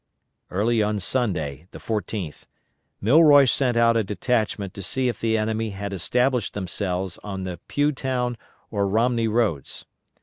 Early 0.49 0.81
on 0.81 0.97
Sunday, 0.97 1.67
the 1.69 1.77
14th, 1.77 2.47
Milroy 3.01 3.45
sent 3.45 3.77
out 3.77 3.95
a 3.95 4.03
detachment 4.03 4.73
to 4.73 4.81
see 4.81 5.09
if 5.09 5.19
the 5.19 5.37
enemy 5.37 5.69
had 5.69 5.93
established 5.93 6.55
themselves 6.55 7.19
on 7.23 7.43
the 7.43 7.59
Pughtown 7.67 8.35
or 8.71 8.87
Romney 8.87 9.27
roads. 9.27 9.85